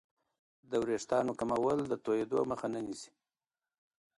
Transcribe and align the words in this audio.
د 0.69 0.71
وریښتانو 0.83 1.31
کمول 1.39 1.77
د 1.87 1.93
توېدو 2.05 2.39
مخه 2.51 2.67
نه 2.73 2.79
نیسي. 2.85 3.11